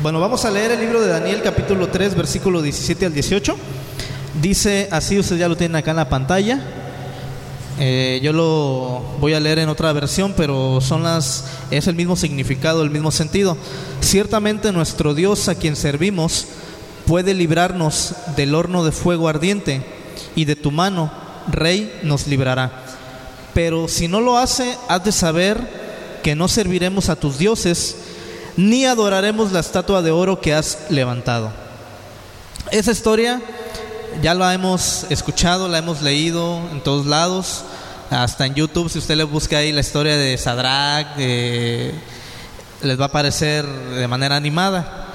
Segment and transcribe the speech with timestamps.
[0.00, 3.56] Bueno, vamos a leer el libro de Daniel capítulo 3, versículo 17 al 18.
[4.40, 6.60] Dice así, ustedes ya lo tienen acá en la pantalla.
[7.80, 12.14] Eh, yo lo voy a leer en otra versión, pero son las, es el mismo
[12.14, 13.56] significado, el mismo sentido.
[14.00, 16.46] Ciertamente nuestro Dios a quien servimos
[17.06, 19.82] puede librarnos del horno de fuego ardiente
[20.36, 21.10] y de tu mano,
[21.48, 22.84] Rey, nos librará.
[23.52, 25.58] Pero si no lo hace, has de saber
[26.22, 27.96] que no serviremos a tus dioses,
[28.60, 31.50] ni adoraremos la estatua de oro que has levantado.
[32.70, 33.40] Esa historia
[34.20, 37.64] ya la hemos escuchado, la hemos leído en todos lados,
[38.10, 43.08] hasta en YouTube, si usted le busca ahí la historia de Sadrach, les va a
[43.08, 45.06] aparecer de manera animada.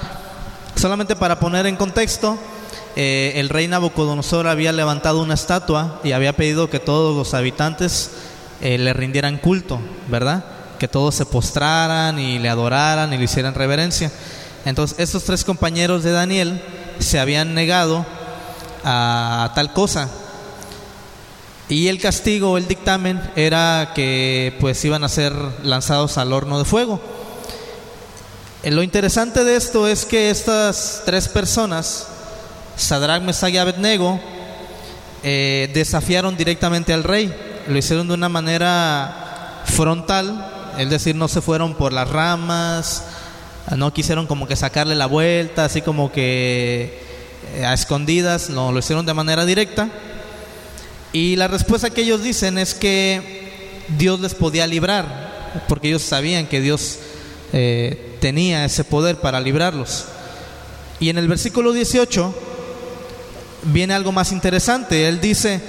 [0.74, 2.36] Solamente para poner en contexto,
[2.96, 8.10] eh, el rey Nabucodonosor había levantado una estatua y había pedido que todos los habitantes
[8.60, 9.78] eh, le rindieran culto,
[10.08, 10.55] ¿verdad?
[10.78, 14.10] Que todos se postraran y le adoraran y le hicieran reverencia.
[14.64, 16.60] Entonces, estos tres compañeros de Daniel
[16.98, 18.04] se habían negado
[18.84, 20.08] a tal cosa.
[21.68, 25.32] Y el castigo, el dictamen, era que pues iban a ser
[25.64, 27.00] lanzados al horno de fuego.
[28.62, 32.06] Eh, lo interesante de esto es que estas tres personas,
[32.76, 34.20] Sadrach, Mesach y Abednego,
[35.24, 37.34] eh, desafiaron directamente al rey.
[37.66, 43.04] Lo hicieron de una manera frontal, es decir, no se fueron por las ramas,
[43.76, 47.00] no quisieron como que sacarle la vuelta, así como que
[47.54, 49.88] eh, a escondidas, no, lo hicieron de manera directa.
[51.12, 56.46] Y la respuesta que ellos dicen es que Dios les podía librar, porque ellos sabían
[56.46, 56.98] que Dios
[57.52, 60.06] eh, tenía ese poder para librarlos.
[61.00, 62.34] Y en el versículo 18
[63.64, 65.08] viene algo más interesante.
[65.08, 65.60] Él dice,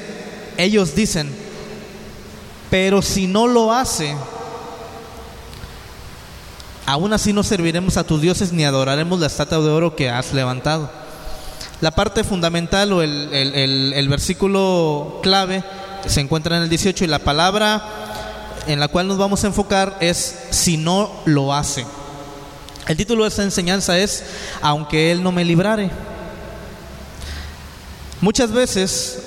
[0.57, 1.29] ellos dicen,
[2.69, 4.15] pero si no lo hace,
[6.87, 10.33] aún así no serviremos a tus dioses ni adoraremos la estatua de oro que has
[10.33, 10.89] levantado.
[11.81, 15.63] La parte fundamental o el, versículo clave
[16.07, 17.83] se encuentra en el 18 y la palabra
[18.67, 21.85] en la cual nos vamos a enfocar es si no lo hace.
[22.87, 24.23] El título de esta enseñanza es
[24.61, 25.91] aunque Él no me librare.
[28.21, 29.19] Muchas veces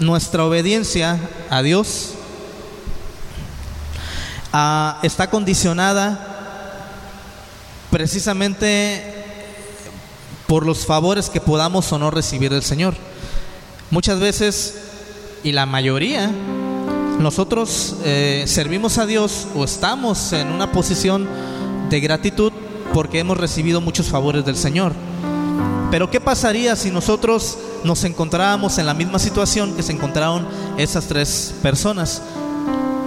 [0.00, 2.10] nuestra obediencia a Dios
[4.52, 6.33] ah, está condicionada
[7.94, 9.00] precisamente
[10.48, 12.94] por los favores que podamos o no recibir del Señor.
[13.92, 14.74] Muchas veces,
[15.44, 16.28] y la mayoría,
[17.20, 21.28] nosotros eh, servimos a Dios o estamos en una posición
[21.88, 22.52] de gratitud
[22.92, 24.92] porque hemos recibido muchos favores del Señor.
[25.92, 31.06] Pero ¿qué pasaría si nosotros nos encontrábamos en la misma situación que se encontraron esas
[31.06, 32.22] tres personas?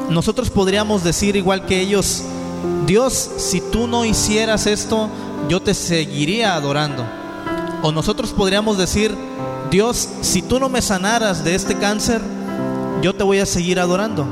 [0.09, 2.23] Nosotros podríamos decir igual que ellos,
[2.85, 5.09] Dios, si tú no hicieras esto,
[5.49, 7.05] yo te seguiría adorando.
[7.81, 9.15] O nosotros podríamos decir,
[9.69, 12.21] Dios, si tú no me sanaras de este cáncer,
[13.01, 14.25] yo te voy a seguir adorando.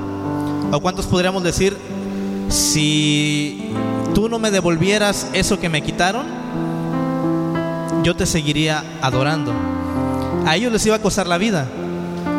[0.71, 1.77] O cuántos podríamos decir,
[2.49, 3.71] si
[4.13, 6.25] tú no me devolvieras eso que me quitaron,
[8.03, 9.51] yo te seguiría adorando.
[10.45, 11.67] A ellos les iba a costar la vida,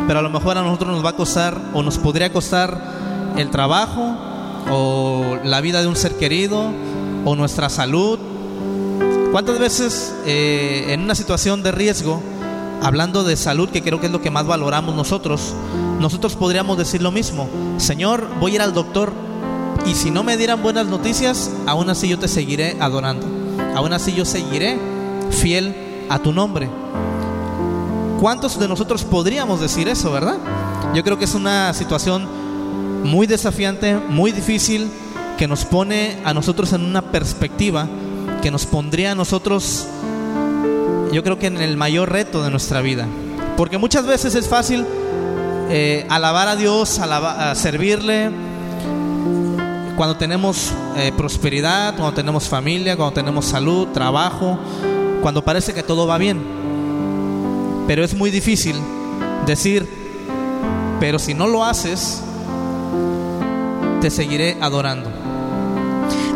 [0.07, 2.79] pero a lo mejor a nosotros nos va a costar o nos podría costar
[3.35, 4.15] el trabajo
[4.71, 6.71] o la vida de un ser querido
[7.25, 8.19] o nuestra salud
[9.31, 12.21] ¿Cuántas veces eh, en una situación de riesgo,
[12.81, 15.53] hablando de salud, que creo que es lo que más valoramos nosotros,
[15.99, 17.47] nosotros podríamos decir lo mismo,
[17.77, 19.11] Señor, voy a ir al doctor
[19.85, 23.27] y si no me dieran buenas noticias, aún así yo te seguiré adorando,
[23.75, 24.79] aún así yo seguiré
[25.29, 25.75] fiel
[26.09, 26.69] a tu nombre.
[28.21, 30.37] ¿Cuántos de nosotros podríamos decir eso, verdad?
[30.95, 32.27] Yo creo que es una situación
[33.03, 34.89] muy desafiante, muy difícil,
[35.37, 37.87] que nos pone a nosotros en una perspectiva
[38.41, 39.87] que nos pondría a nosotros,
[41.11, 43.07] yo creo que en el mayor reto de nuestra vida.
[43.55, 44.85] Porque muchas veces es fácil
[45.69, 48.31] eh, alabar a Dios, a servirle,
[49.97, 54.59] cuando tenemos eh, prosperidad, cuando tenemos familia, cuando tenemos salud, trabajo,
[55.23, 56.39] cuando parece que todo va bien.
[57.87, 58.75] Pero es muy difícil
[59.47, 59.89] decir,
[60.99, 62.21] pero si no lo haces,
[64.01, 65.09] te seguiré adorando.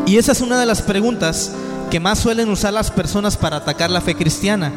[0.06, 1.52] Y esa es una de las preguntas
[1.90, 4.72] que más suelen usar las personas para atacar la fe cristiana.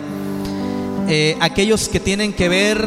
[1.08, 2.86] Eh, aquellos que tienen que ver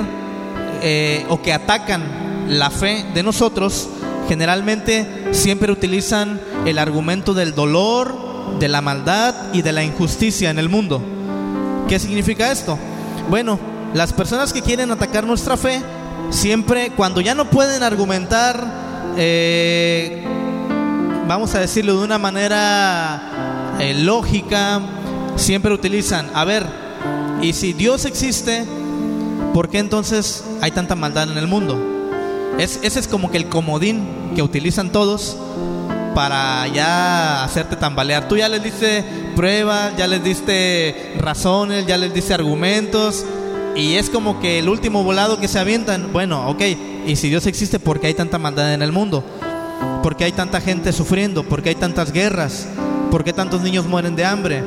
[0.81, 3.87] eh, o que atacan la fe de nosotros,
[4.27, 10.59] generalmente siempre utilizan el argumento del dolor, de la maldad y de la injusticia en
[10.59, 11.01] el mundo.
[11.87, 12.77] ¿Qué significa esto?
[13.29, 13.59] Bueno,
[13.93, 15.81] las personas que quieren atacar nuestra fe,
[16.29, 20.23] siempre cuando ya no pueden argumentar, eh,
[21.27, 24.81] vamos a decirlo de una manera eh, lógica,
[25.35, 26.65] siempre utilizan, a ver,
[27.41, 28.65] y si Dios existe,
[29.53, 31.77] ¿por qué entonces hay tanta maldad en el mundo?
[32.57, 35.37] Es, ese es como que el comodín que utilizan todos
[36.17, 38.27] para ya hacerte tambalear.
[38.27, 39.05] Tú ya les diste
[39.35, 43.23] pruebas, ya les diste razones, ya les diste argumentos.
[43.75, 46.63] Y es como que el último volado que se avientan, bueno, ok,
[47.07, 49.23] y si Dios existe, ¿por qué hay tanta maldad en el mundo?
[50.03, 51.43] ¿Por qué hay tanta gente sufriendo?
[51.43, 52.67] ¿Por qué hay tantas guerras?
[53.09, 54.61] ¿Por qué tantos niños mueren de hambre?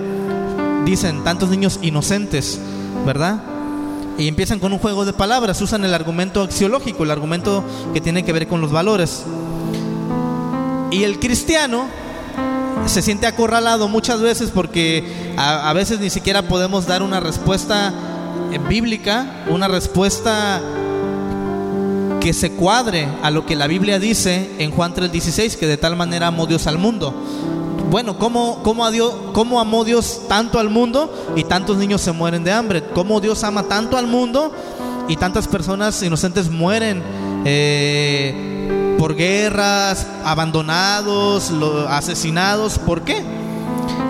[0.87, 2.59] Dicen, tantos niños inocentes,
[3.05, 3.43] ¿verdad?
[4.17, 8.25] Y empiezan con un juego de palabras, usan el argumento axiológico, el argumento que tiene
[8.25, 9.23] que ver con los valores.
[10.91, 11.89] Y el cristiano
[12.87, 17.93] se siente acorralado muchas veces porque a, veces ni siquiera podemos dar una respuesta
[18.51, 20.61] eh, bíblica, una respuesta
[22.21, 25.97] que se cuadre a lo que la Biblia dice en Juan 3:16, que de tal
[25.97, 27.15] manera amó Dios al mundo.
[27.91, 32.45] Bueno, ¿cómo, cómo, Dios, ¿cómo amó Dios tanto al mundo y tantos niños se mueren
[32.45, 32.85] de hambre?
[32.95, 34.53] ¿Cómo Dios ama tanto al mundo
[35.09, 37.03] y tantas personas inocentes mueren?
[37.45, 41.51] Eh, por guerras, abandonados,
[41.89, 42.79] asesinados.
[42.79, 43.25] ¿Por qué?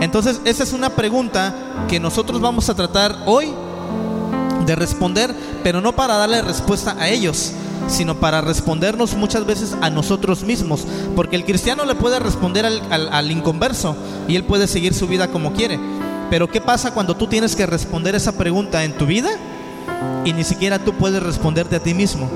[0.00, 1.54] Entonces, esa es una pregunta
[1.88, 3.54] que nosotros vamos a tratar hoy
[4.66, 7.52] de responder, pero no para darle respuesta a ellos,
[7.88, 10.86] sino para respondernos muchas veces a nosotros mismos.
[11.16, 13.96] Porque el cristiano le puede responder al, inconverso
[14.28, 15.78] y él puede seguir su vida como quiere.
[16.30, 19.30] Pero ¿qué pasa cuando tú tienes que responder esa pregunta en tu vida
[20.24, 22.28] y ni siquiera tú puedes responderte a ti mismo?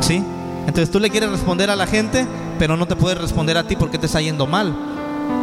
[0.00, 0.22] ¿Sí?
[0.66, 2.26] Entonces tú le quieres responder a la gente,
[2.58, 4.74] pero no te puedes responder a ti porque te está yendo mal.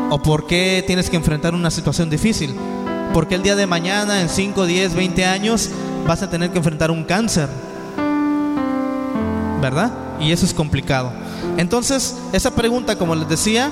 [0.10, 2.56] O porque tienes que enfrentar una situación difícil.
[3.14, 5.70] Porque el día de mañana, en 5, 10, 20 años,
[6.08, 7.48] vas a tener que enfrentar un cáncer.
[9.64, 9.94] ¿Verdad?
[10.20, 11.14] Y eso es complicado.
[11.56, 13.72] Entonces, esa pregunta, como les decía,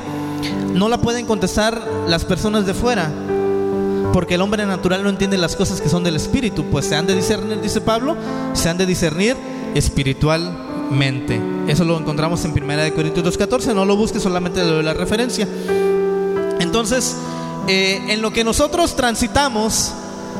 [0.73, 3.11] no la pueden contestar las personas de fuera.
[4.13, 6.63] Porque el hombre natural no entiende las cosas que son del espíritu.
[6.71, 8.15] Pues se han de discernir, dice Pablo,
[8.53, 9.35] se han de discernir
[9.75, 10.57] espiritual
[10.89, 11.41] mente.
[11.67, 15.45] Eso lo encontramos en 1 Corintios 2.14, no lo busques, solamente le la referencia.
[16.61, 17.17] Entonces,
[17.67, 19.91] eh, en lo que nosotros transitamos,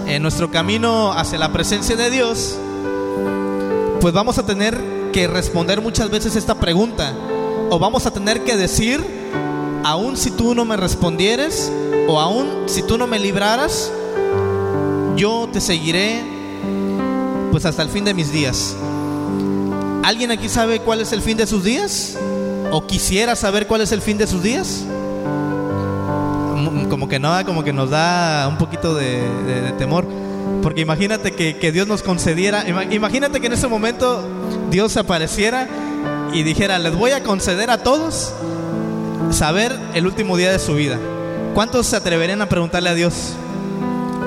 [0.08, 2.56] en nuestro camino hacia la presencia de Dios,
[4.00, 7.14] pues vamos a tener que responder muchas veces esta pregunta.
[7.70, 9.04] O vamos a tener que decir,
[9.84, 11.72] aun si tú no me respondieres,
[12.08, 13.92] o aun si tú no me libraras,
[15.16, 16.24] yo te seguiré
[17.52, 18.76] pues hasta el fin de mis días.
[20.04, 22.18] ¿Alguien aquí sabe cuál es el fin de sus días?
[22.72, 24.84] ¿O quisiera saber cuál es el fin de sus días?
[26.90, 30.06] Como que no, como que nos da un poquito de, temor.
[30.62, 34.28] Porque imagínate que, Dios nos concediera, imagínate que en ese momento
[34.70, 35.68] Dios apareciera
[36.34, 38.34] y dijera, les voy a conceder a todos
[39.32, 41.00] saber el último día de su vida.
[41.54, 43.34] ¿Cuántos se atreverían a preguntarle a Dios?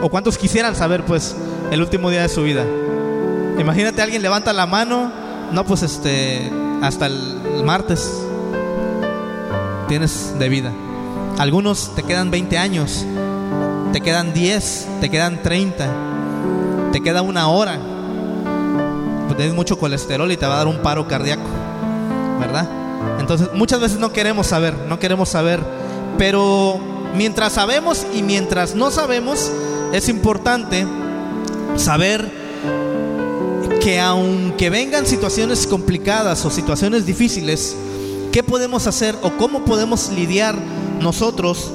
[0.03, 1.37] ¿O cuántos quisieran saber pues
[1.71, 2.65] el último día de su vida?
[3.59, 6.51] Imagínate alguien levanta la mano no, pues este,
[6.83, 8.11] hasta el martes
[9.89, 10.73] tienes de vida.
[11.39, 13.05] Algunos te quedan 20 años,
[13.93, 15.87] te quedan 10, te quedan 30,
[16.95, 17.77] te queda una hora.
[19.27, 21.43] Pues tienes mucho colesterol y te va a dar un paro cardíaco,
[22.39, 22.69] ¿verdad?
[23.19, 25.59] Entonces, muchas veces no queremos saber, no queremos saber,
[26.19, 26.79] pero
[27.17, 29.51] mientras sabemos y mientras no sabemos,
[29.93, 30.87] es importante
[31.75, 32.31] saber
[33.83, 37.75] que aunque vengan situaciones complicadas o situaciones difíciles,
[38.31, 40.55] ¿qué podemos hacer o cómo podemos lidiar
[41.01, 41.73] nosotros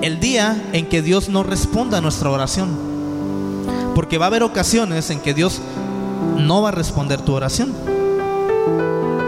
[0.00, 2.91] el día en que Dios no responda a nuestra oración?
[3.94, 5.60] Porque va a haber ocasiones en que Dios
[6.38, 7.72] no va a responder tu oración.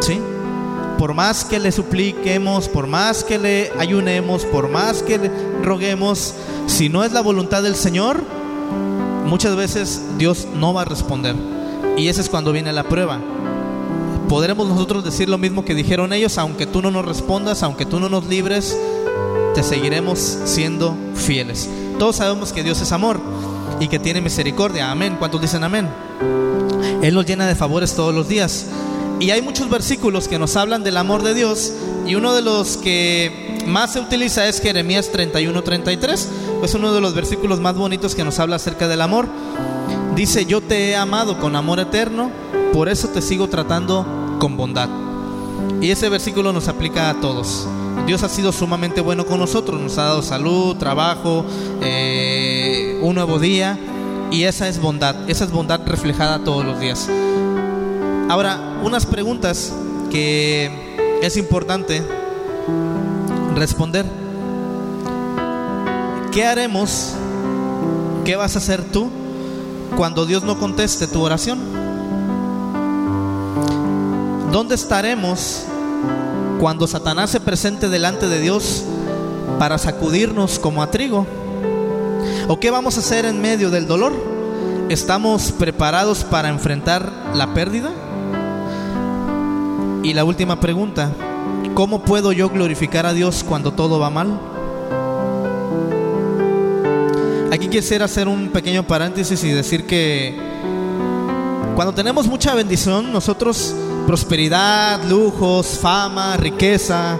[0.01, 0.21] ¿Sí?
[0.99, 5.31] Por más que le supliquemos, por más que le ayunemos, por más que le
[5.63, 6.35] roguemos,
[6.67, 8.23] si no es la voluntad del Señor,
[9.27, 11.35] muchas veces Dios no va a responder.
[11.97, 13.21] Y ese es cuando viene la prueba.
[14.29, 18.01] Podremos nosotros decir lo mismo que dijeron ellos, aunque tú no nos respondas, aunque tú
[18.01, 18.77] no nos libres,
[19.55, 21.69] te seguiremos siendo fieles.
[21.99, 23.21] Todos sabemos que Dios es amor
[23.81, 24.91] y que tiene misericordia.
[24.91, 25.17] Amén.
[25.19, 25.89] ¿Cuántos dicen amén?
[27.03, 28.67] Él nos llena de favores todos los días.
[29.21, 31.73] Y hay muchos versículos que nos hablan del amor de Dios
[32.07, 36.27] y uno de los que más se utiliza es Jeremías 31-33.
[36.63, 39.29] Es uno de los versículos más bonitos que nos habla acerca del amor.
[40.15, 42.31] Dice, yo te he amado con amor eterno,
[42.73, 44.89] por eso te sigo tratando con bondad.
[45.81, 47.67] Y ese versículo nos aplica a todos.
[48.07, 51.45] Dios ha sido sumamente bueno con nosotros, nos ha dado salud, trabajo,
[51.81, 52.44] eh,
[53.05, 53.79] un nuevo día,
[54.31, 57.09] y esa es bondad, esa es bondad reflejada todos los días.
[58.31, 59.73] Ahora, unas preguntas
[60.11, 62.03] que es importante
[63.55, 64.05] responder.
[66.33, 67.13] ¿qué haremos?
[68.25, 69.09] ¿Qué vas a hacer tú
[69.97, 71.61] cuando Dios no conteste tu oración?
[74.51, 75.63] ¿Dónde estaremos
[76.59, 78.83] cuando Satanás se presente delante de Dios
[79.61, 81.25] para sacudirnos como a trigo?
[82.47, 84.13] ¿O qué vamos a hacer en medio del dolor?
[84.91, 87.91] ¿Estamos preparados para enfrentar la pérdida?
[90.03, 91.11] Y la última pregunta,
[91.73, 94.39] ¿cómo puedo yo glorificar a Dios cuando todo va mal?
[97.51, 100.39] Aquí quisiera hacer un pequeño paréntesis y decir que
[101.75, 103.75] cuando tenemos mucha bendición, nosotros
[104.07, 107.17] prosperidad, lujos, fama, riqueza,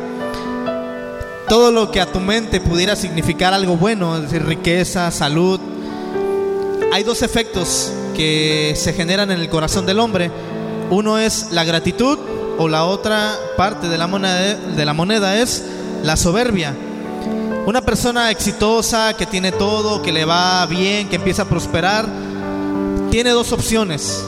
[1.49, 5.61] todo lo que a tu mente pudiera significar algo bueno, es decir, riqueza, salud.
[6.93, 10.31] Hay dos efectos que se generan en el corazón del hombre.
[10.91, 12.19] Uno es la gratitud
[12.59, 15.65] o la otra parte de la moneda, de la moneda es
[16.03, 16.75] la soberbia.
[17.67, 22.07] Una persona exitosa que tiene todo, que le va bien, que empieza a prosperar,
[23.11, 24.23] tiene dos opciones.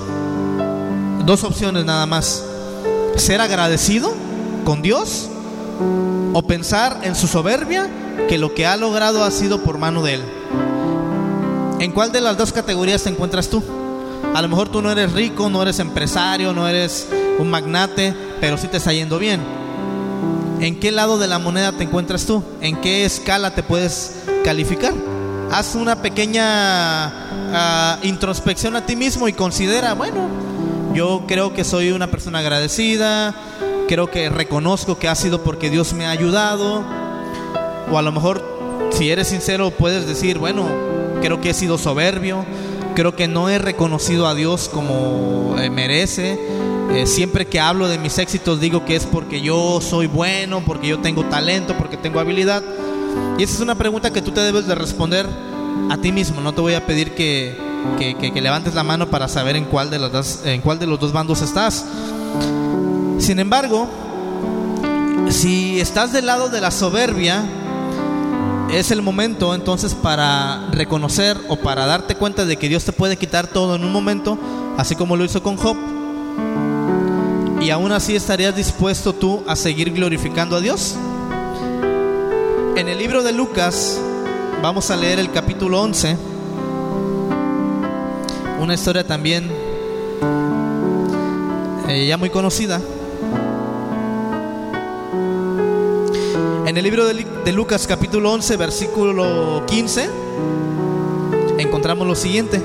[1.24, 2.44] Dos opciones nada más.
[3.16, 4.12] Ser agradecido
[4.64, 5.28] con Dios
[6.38, 7.88] o pensar en su soberbia
[8.28, 10.22] que lo que ha logrado ha sido por mano de Él.
[11.80, 13.62] ¿En cuál de las dos categorías te encuentras tú?
[14.34, 18.58] A lo mejor tú no eres rico, no eres empresario, no eres un magnate, pero
[18.58, 19.40] sí te está yendo bien.
[20.60, 22.42] ¿En qué lado de la moneda te encuentras tú?
[22.60, 24.92] ¿En qué escala te puedes calificar?
[25.50, 30.28] Haz una pequeña uh, introspección a ti mismo y considera, bueno,
[30.92, 33.34] yo creo que soy una persona agradecida,
[33.86, 36.84] creo que reconozco que ha sido porque Dios me ha ayudado.
[37.90, 38.42] O a lo mejor,
[38.90, 40.66] si eres sincero, puedes decir, bueno,
[41.22, 42.44] creo que he sido soberbio,
[42.94, 46.38] creo que no he reconocido a Dios como eh, merece.
[46.94, 50.88] Eh, siempre que hablo de mis éxitos digo que es porque yo soy bueno, porque
[50.88, 52.62] yo tengo talento, porque tengo habilidad.
[53.38, 55.26] Y esa es una pregunta que tú te debes de responder
[55.90, 56.40] a ti mismo.
[56.40, 57.56] No te voy a pedir que,
[57.98, 60.86] que, que, que levantes la mano para saber en cuál, de dos, en cuál de
[60.86, 61.84] los dos bandos estás.
[63.18, 63.88] Sin embargo,
[65.30, 67.44] si estás del lado de la soberbia,
[68.70, 73.16] es el momento entonces para reconocer o para darte cuenta de que Dios te puede
[73.16, 74.38] quitar todo en un momento,
[74.76, 75.76] así como lo hizo con Job.
[77.60, 80.94] Y aún así estarías dispuesto tú a seguir glorificando a Dios.
[82.76, 83.98] En el libro de Lucas
[84.62, 86.16] vamos a leer el capítulo 11,
[88.60, 89.50] una historia también
[91.88, 92.80] eh, ya muy conocida.
[96.76, 100.10] En el libro de, Lucas capítulo 11, versículo 15,
[101.56, 102.60] encontramos lo siguiente.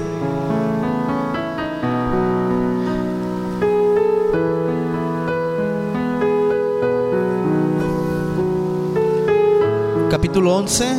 [10.09, 10.97] Capítulo 11,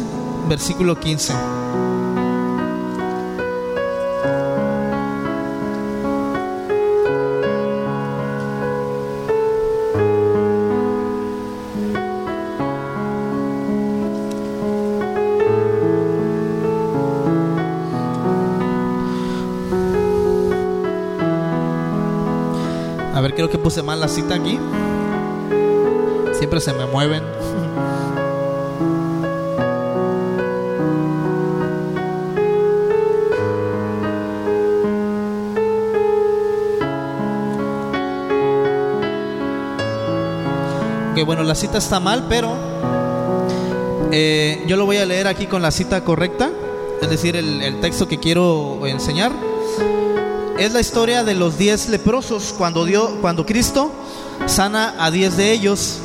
[0.48, 1.34] versículo 15.
[23.52, 24.58] Que puse mal la cita aquí.
[26.32, 27.22] Siempre se me mueven.
[41.14, 42.54] Que bueno, la cita está mal, pero
[44.12, 46.50] eh, yo lo voy a leer aquí con la cita correcta,
[47.02, 49.30] es decir, el texto que quiero enseñar
[50.62, 53.90] es la historia de los diez leprosos cuando, dio, cuando Cristo
[54.46, 55.98] sana a diez de ellos.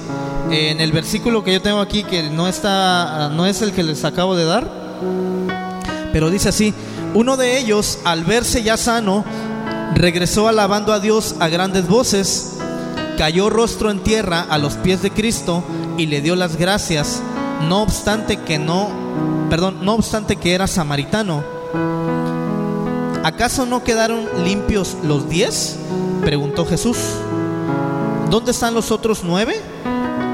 [0.49, 4.03] En el versículo que yo tengo aquí, que no, está, no es el que les
[4.03, 4.67] acabo de dar,
[6.11, 6.73] pero dice así,
[7.13, 9.25] uno de ellos, al verse ya sano,
[9.93, 12.53] regresó alabando a Dios a grandes voces,
[13.17, 15.63] cayó rostro en tierra a los pies de Cristo
[15.97, 17.21] y le dio las gracias,
[17.67, 18.89] no obstante que no,
[19.49, 21.43] perdón, no obstante que era samaritano.
[23.27, 25.75] ¿Acaso no quedaron limpios los diez?
[26.21, 26.97] Preguntó Jesús.
[28.29, 29.59] ¿Dónde están los otros nueve?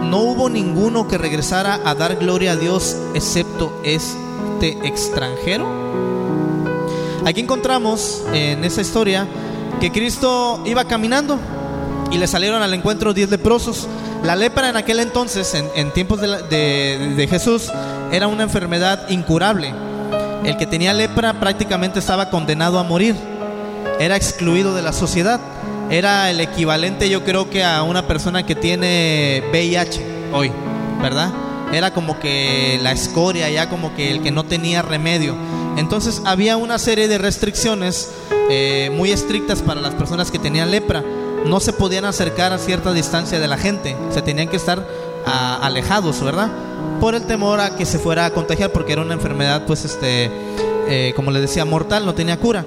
[0.04, 5.66] No hubo ninguno que regresara a dar gloria a Dios excepto este extranjero.
[7.26, 9.26] Aquí encontramos en esa historia
[9.82, 11.40] que Cristo iba caminando
[12.12, 13.88] y le salieron al encuentro diez leprosos.
[14.24, 17.72] La lepra en aquel entonces, en, tiempos de Jesús,
[18.12, 19.74] era una enfermedad incurable
[20.44, 23.16] el que tenía lepra prácticamente estaba condenado a morir.
[24.00, 25.40] Era excluido de la sociedad.
[25.90, 30.52] Era el equivalente yo creo que a una persona que tiene VIH hoy,
[31.02, 31.32] ¿verdad?
[31.74, 35.36] era como que la escoria, ya como que el que no tenía remedio.
[35.78, 38.12] Entonces había una serie de restricciones
[38.50, 41.04] eh, muy estrictas para las personas que tenían lepra.
[41.46, 44.88] No se podían acercar a cierta distancia de la gente, se tenían que estar
[45.26, 46.50] alejados, ¿verdad?
[47.00, 50.32] Por el temor a que se fuera a contagiar, porque era una enfermedad, pues, este,
[50.88, 52.66] eh, como les decía, mortal, no tenía cura.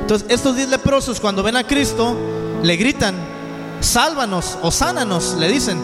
[0.00, 2.16] Entonces, estos diez leprosos, cuando ven a Cristo,
[2.62, 3.14] le gritan,
[3.80, 5.78] sálvanos o sánanos, le dicen.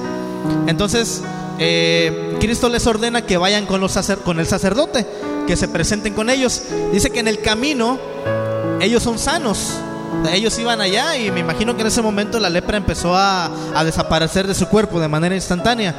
[0.66, 1.22] Entonces,
[1.58, 5.06] eh, Cristo les ordena que vayan con, los con el sacerdote,
[5.46, 6.62] que se presenten con ellos.
[6.92, 7.98] Dice que en el camino
[8.80, 9.74] ellos son sanos.
[10.32, 13.50] Ellos iban allá y me imagino que en ese momento la lepra empezó a,
[13.84, 15.94] desaparecer de su cuerpo de manera instantánea.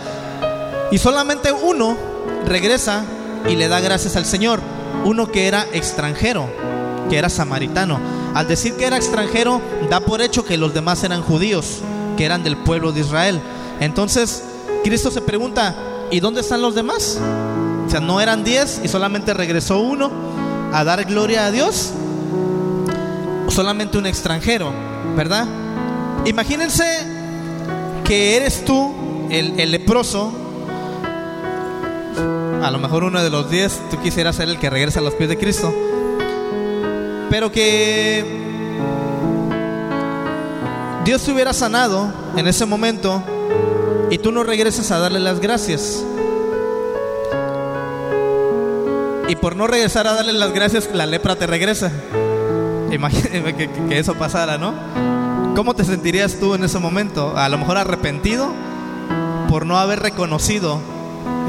[0.92, 1.98] Y solamente uno
[2.46, 3.04] regresa
[3.50, 4.60] y le da gracias al Señor.
[5.06, 6.50] Uno que era extranjero,
[7.10, 8.00] que era samaritano.
[8.34, 11.80] Al decir que era extranjero, da por hecho que los demás eran judíos,
[12.18, 13.42] que eran del pueblo de Israel.
[13.80, 14.44] Entonces,
[14.84, 15.76] Cristo se pregunta,
[16.12, 17.20] ¿y dónde están los demás?
[17.88, 20.12] O sea, no eran diez y solamente regresó uno
[20.72, 21.94] a dar gloria a Dios.
[23.52, 24.72] Solamente un extranjero,
[25.18, 25.46] ¿verdad?
[26.24, 26.86] Imagínense
[28.06, 30.32] que eres tú el, el leproso.
[32.64, 35.16] A lo mejor uno de los diez, tú quisieras ser el que regresa a los
[35.16, 35.74] pies de Cristo.
[37.30, 38.24] Pero que
[41.04, 43.22] Dios te hubiera sanado en ese momento
[44.10, 46.06] y tú no regresas a darle las gracias.
[49.28, 51.92] Y por no regresar a darle las gracias, la lepra te regresa.
[52.96, 54.74] Imagínate que, que, eso pasara, ¿no?
[55.56, 57.38] ¿Cómo te sentirías tú en ese momento?
[57.38, 58.52] A lo mejor arrepentido
[59.50, 60.80] por no haber reconocido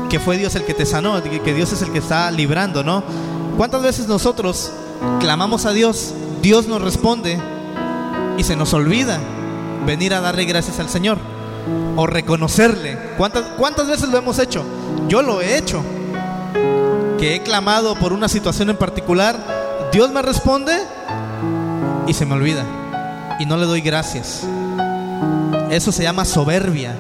[0.09, 3.03] que fue Dios el que te sanó, que Dios es el que está librando, ¿no?
[3.57, 4.73] ¿Cuántas veces nosotros
[5.21, 7.39] clamamos a Dios, Dios nos responde
[8.37, 9.19] y se nos olvida
[9.87, 11.19] venir a darle gracias al Señor?
[11.97, 12.99] o reconocerle.
[13.17, 14.65] ¿Cuántas, ¿Cuántas veces lo hemos hecho?
[15.09, 15.83] Yo lo he hecho.
[17.19, 19.37] Que he clamado por una situación en particular,
[19.93, 20.73] Dios me responde
[22.13, 22.67] y se me olvida.
[23.39, 24.43] Y no le doy gracias.
[25.71, 26.95] Eso se llama soberbia,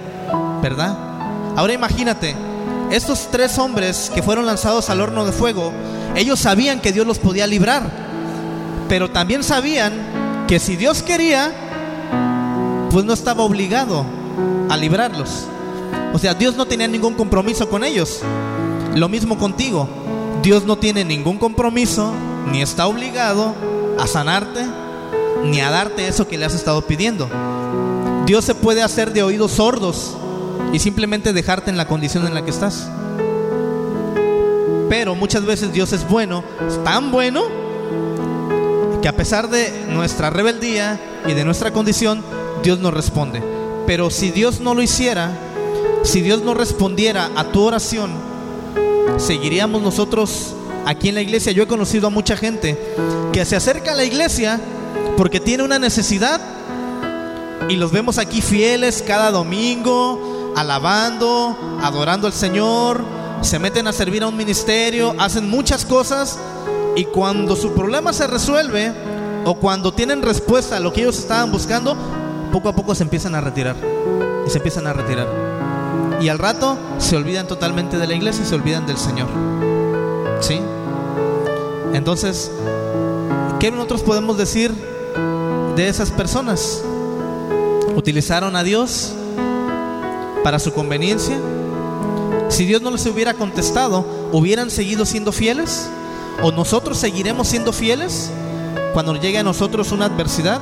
[0.63, 0.97] ¿verdad?
[1.55, 2.35] Ahora imagínate,
[2.91, 5.71] estos tres hombres que fueron lanzados al horno de fuego,
[6.17, 7.91] ellos sabían que Dios los podía librar,
[8.89, 11.53] pero también sabían que si Dios quería,
[12.91, 14.07] pues no estaba obligado
[14.71, 15.45] a librarlos.
[16.15, 18.21] O sea, Dios no tenía ningún compromiso con ellos.
[18.95, 19.87] Lo mismo contigo.
[20.43, 22.15] Dios no tiene ningún compromiso,
[22.51, 23.55] ni está obligado
[23.99, 24.65] a sanarte,
[25.45, 27.29] ni a darte eso que le has estado pidiendo.
[28.27, 30.17] Dios se puede hacer de oídos sordos
[30.73, 32.89] y simplemente dejarte en la condición en la que estás.
[34.89, 37.43] Pero muchas veces Dios es bueno, es tan bueno,
[39.01, 42.23] que a pesar de nuestra rebeldía y de nuestra condición,
[42.63, 43.43] Dios nos responde.
[43.87, 45.33] Pero si Dios no lo hiciera,
[46.05, 48.13] si Dios no respondiera a tu oración,
[49.19, 50.55] seguiríamos nosotros
[50.87, 51.53] aquí en la iglesia.
[51.53, 52.79] Yo he conocido a mucha gente
[53.33, 54.61] que se acerca a la iglesia
[55.23, 56.41] porque tiene una necesidad
[57.69, 63.05] y los vemos aquí fieles cada domingo, alabando, adorando al Señor,
[63.41, 66.41] se meten a servir a un ministerio, hacen muchas cosas
[66.97, 68.93] y cuando su problema se resuelve
[69.45, 71.97] o cuando tienen respuesta a lo que ellos estaban buscando,
[72.51, 73.77] poco a poco se empiezan a retirar.
[74.45, 75.29] Y se empiezan a retirar.
[76.21, 79.29] Y al rato se olvidan totalmente de la iglesia y se olvidan del Señor.
[80.41, 80.59] ¿Sí?
[81.93, 82.51] Entonces,
[83.61, 84.91] ¿qué nosotros podemos decir
[85.77, 86.83] de esas personas?
[87.97, 89.13] ¿Utilizaron a Dios
[90.45, 91.39] para su conveniencia?
[92.49, 95.89] Si Dios no les hubiera contestado, ¿hubieran seguido siendo fieles?
[96.43, 98.31] ¿O nosotros seguiremos siendo fieles
[98.93, 100.61] cuando llegue a nosotros una adversidad?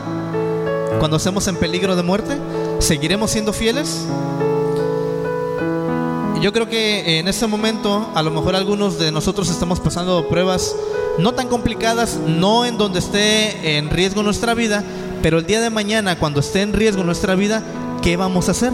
[0.98, 2.36] cuando estemos en peligro de muerte?
[2.78, 4.04] ¿Seguiremos siendo fieles?
[6.42, 10.74] Yo creo que en este momento a lo mejor algunos de nosotros estamos pasando pruebas
[11.20, 14.82] no tan complicadas, no en donde esté en riesgo nuestra vida,
[15.22, 17.62] pero el día de mañana cuando esté en riesgo nuestra vida,
[18.02, 18.72] ¿qué vamos a hacer?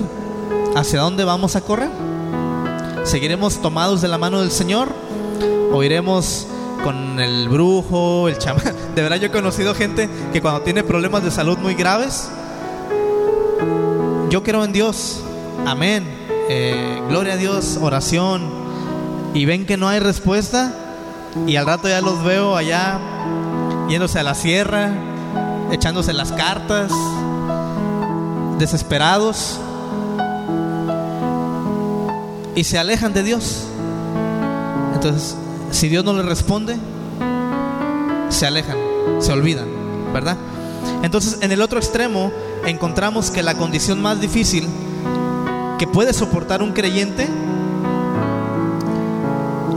[0.74, 1.90] ¿Hacia dónde vamos a correr?
[3.04, 4.88] ¿Seguiremos tomados de la mano del Señor?
[5.72, 6.46] ¿O iremos
[6.86, 8.62] con el brujo, el chamán.
[8.94, 12.28] De verdad yo he conocido gente que cuando tiene problemas de salud muy graves,
[14.30, 15.20] yo creo en Dios,
[15.66, 16.06] amén,
[16.48, 18.48] eh, gloria a Dios, oración,
[19.34, 20.85] y ven que no hay respuesta,
[21.46, 22.98] y al rato ya los veo allá
[23.88, 24.90] yéndose a la sierra,
[25.70, 26.92] echándose las cartas,
[28.58, 29.58] desesperados,
[32.54, 33.64] y se alejan de Dios.
[34.94, 35.36] Entonces,
[35.70, 36.76] si Dios no les responde,
[38.30, 38.78] se alejan,
[39.20, 39.68] se olvidan,
[40.12, 40.36] ¿verdad?
[41.02, 42.32] Entonces, en el otro extremo,
[42.66, 44.66] encontramos que la condición más difícil
[45.78, 47.28] que puede soportar un creyente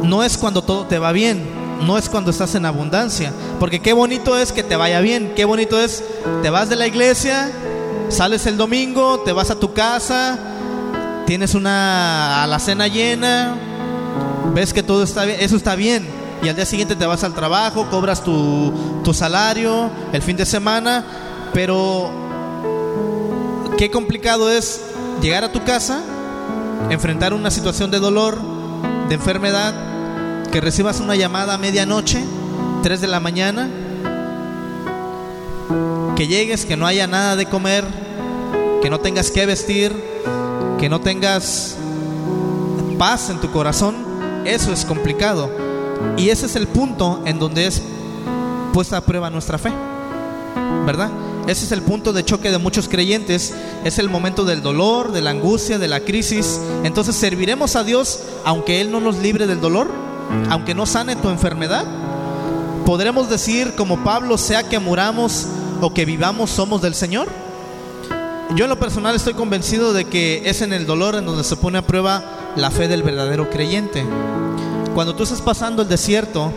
[0.04, 1.44] no es cuando todo te va bien,
[1.86, 5.46] no es cuando estás en abundancia, porque qué bonito es que te vaya bien, qué
[5.46, 6.04] bonito es,
[6.42, 7.52] te vas de la iglesia,
[8.10, 10.38] sales el domingo, te vas a tu casa,
[11.26, 13.56] tienes una alacena llena,
[14.54, 16.08] ves que todo está bien, eso está bien,
[16.44, 20.46] y al día siguiente te vas al trabajo, cobras tu, tu salario, el fin de
[20.46, 21.06] semana,
[21.54, 22.12] pero
[23.78, 24.82] qué complicado es
[25.22, 26.02] llegar a tu casa,
[26.90, 28.38] enfrentar una situación de dolor,
[29.08, 29.74] de enfermedad,
[30.52, 32.24] que recibas una llamada a medianoche,
[32.82, 33.70] 3 de la mañana,
[36.16, 37.86] que llegues, que no haya nada de comer,
[38.82, 39.94] que no tengas que vestir,
[40.80, 41.78] que no tengas
[42.98, 43.96] paz en tu corazón,
[44.46, 45.52] eso es complicado.
[46.18, 47.82] Y ese es el punto en donde es
[48.74, 49.72] puesta a prueba nuestra fe,
[50.86, 51.12] ¿verdad?
[51.48, 55.22] Ese es el punto de choque de muchos creyentes, es el momento del dolor, de
[55.22, 56.60] la angustia, de la crisis.
[56.84, 60.09] Entonces, ¿serviremos a Dios aunque Él no nos libre del dolor?
[60.50, 61.86] Aunque no sane tu enfermedad?
[62.86, 65.48] ¿Podremos decir como Pablo, sea que muramos
[65.82, 67.28] o que vivamos, somos del Señor?
[68.56, 71.56] Yo en lo personal estoy convencido de que es en el dolor en donde se
[71.56, 72.24] pone a prueba
[72.56, 74.04] la fe del verdadero creyente.
[74.96, 76.52] Cuando tú estás pasando el desierto,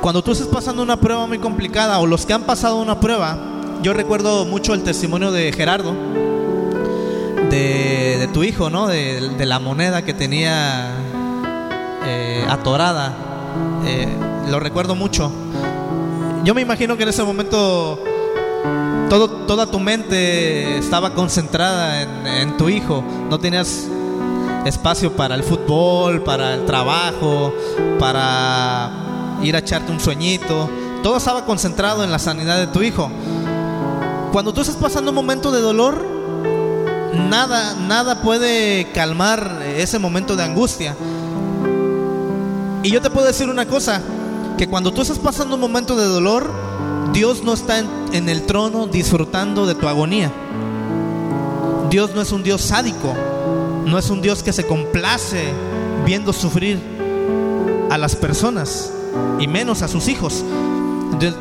[0.00, 3.38] cuando tú estás pasando una prueba muy complicada o los que han pasado una prueba,
[3.82, 5.94] yo recuerdo mucho el testimonio de Gerardo,
[7.50, 8.88] de, tu hijo, ¿no?
[8.88, 10.92] De, la moneda que tenía
[12.08, 13.12] eh, atorada.
[13.84, 14.08] Eh,
[14.48, 15.30] lo recuerdo mucho.
[16.42, 18.02] Yo me imagino que en ese momento
[19.10, 23.04] todo, toda tu mente estaba concentrada en, tu hijo.
[23.28, 23.86] No tenías
[24.64, 27.52] espacio para el fútbol, para el trabajo,
[27.98, 28.90] para
[29.42, 30.70] ir a echarte un sueñito.
[31.02, 33.10] Todo estaba concentrado en la sanidad de tu hijo.
[34.32, 36.06] Cuando tú estás pasando un momento de dolor,
[37.28, 40.96] nada, nada puede calmar ese momento de angustia.
[42.82, 44.02] Y yo te puedo decir una cosa,
[44.56, 46.50] que cuando tú estás pasando un momento de dolor,
[47.12, 50.32] Dios no está en, el trono disfrutando de tu agonía.
[51.90, 53.14] Dios no es un Dios sádico,
[53.86, 55.52] no es un Dios que se complace
[56.04, 56.78] viendo sufrir
[57.90, 58.92] a las personas
[59.38, 60.44] y menos a sus hijos.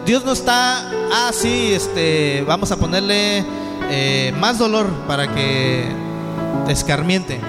[0.05, 3.43] Dios no está, ah, sí, este, vamos a ponerle
[3.89, 5.91] eh, más dolor para que
[6.67, 7.39] escarmiente.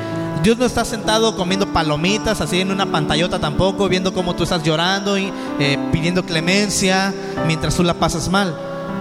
[0.42, 4.62] Dios no está sentado comiendo palomitas así en una pantallota tampoco, viendo cómo tú estás
[4.62, 7.12] llorando y eh, pidiendo clemencia
[7.46, 8.54] mientras tú la pasas mal.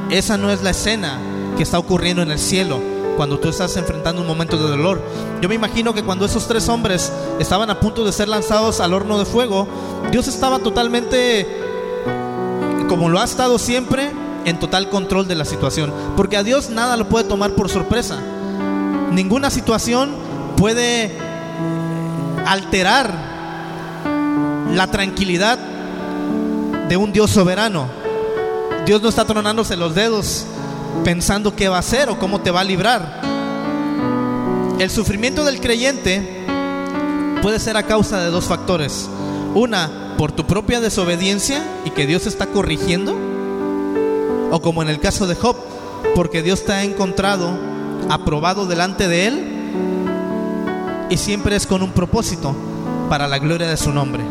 [0.09, 1.19] Esa no es la escena
[1.57, 2.79] que está ocurriendo en el cielo
[3.17, 5.01] cuando tú estás enfrentando un momento de dolor.
[5.41, 8.93] Yo me imagino que cuando esos tres hombres estaban a punto de ser lanzados al
[8.93, 9.67] horno de fuego,
[10.11, 11.47] Dios estaba totalmente,
[12.87, 14.11] como lo ha estado siempre,
[14.45, 15.91] en total control de la situación.
[16.15, 18.19] Porque a Dios nada lo puede tomar por sorpresa.
[19.11, 20.11] Ninguna situación
[20.55, 21.26] puede
[22.47, 23.13] alterar
[24.73, 25.59] la tranquilidad
[26.87, 27.87] de un Dios soberano.
[28.85, 30.45] Dios no está tronándose los dedos
[31.03, 33.21] pensando qué va a hacer o cómo te va a librar.
[34.79, 36.45] El sufrimiento del creyente
[37.41, 39.09] puede ser a causa de dos factores.
[39.53, 43.17] Una, por tu propia desobediencia y que Dios está corrigiendo.
[44.51, 45.57] O como en el caso de Job,
[46.15, 47.49] porque Dios te ha encontrado
[48.09, 49.56] aprobado delante de Él
[51.09, 52.55] y siempre es con un propósito
[53.09, 54.23] para la gloria de su nombre.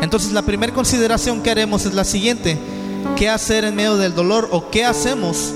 [0.00, 2.58] Entonces la primera consideración que haremos es la siguiente.
[3.16, 5.54] ¿Qué hacer en medio del dolor o qué hacemos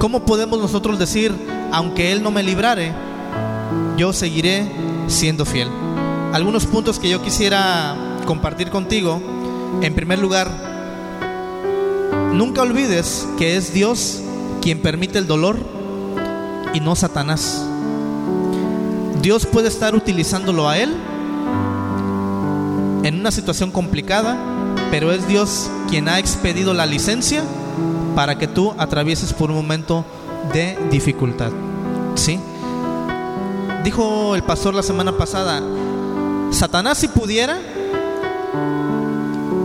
[0.00, 1.30] ¿Cómo podemos nosotros decir,
[1.72, 2.94] aunque Él no me librare,
[3.98, 4.66] yo seguiré
[5.08, 5.68] siendo fiel?
[6.32, 9.20] Algunos puntos que yo quisiera compartir contigo.
[9.82, 10.50] En primer lugar,
[12.32, 14.22] nunca olvides que es Dios
[14.62, 15.58] quien permite el dolor
[16.72, 17.69] y no Satanás.
[19.22, 20.96] Dios puede estar utilizándolo a Él
[23.02, 24.38] en una situación complicada,
[24.90, 27.42] pero es Dios quien ha expedido la licencia
[28.14, 30.04] para que tú atravieses por un momento
[30.52, 31.50] de dificultad.
[32.14, 32.40] ¿Sí?
[33.84, 35.62] Dijo el pastor la semana pasada,
[36.50, 37.58] Satanás si pudiera,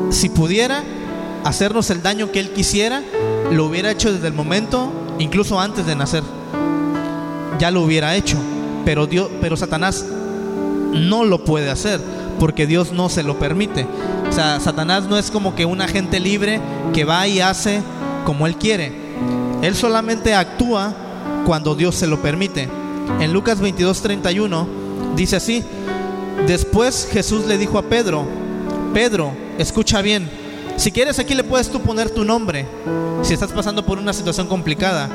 [0.09, 0.83] si pudiera
[1.43, 3.03] hacernos el daño que él quisiera,
[3.51, 6.23] lo hubiera hecho desde el momento, incluso antes de nacer.
[7.59, 8.37] Ya lo hubiera hecho,
[8.85, 10.05] pero Dios, pero Satanás
[10.93, 11.99] no lo puede hacer
[12.39, 13.85] porque Dios no se lo permite.
[14.29, 16.61] O sea, Satanás no es como que un agente libre
[16.93, 17.81] que va y hace
[18.25, 18.91] como Él quiere.
[19.61, 20.93] Él solamente actúa
[21.45, 22.69] cuando Dios se lo permite.
[23.19, 24.67] En Lucas 22:31
[25.15, 25.63] dice así,
[26.47, 28.25] después Jesús le dijo a Pedro,
[28.93, 30.29] Pedro, escucha bien,
[30.77, 32.65] si quieres aquí le puedes tú poner tu nombre,
[33.21, 35.09] si estás pasando por una situación complicada,